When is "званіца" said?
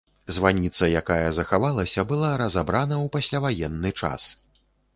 0.35-0.87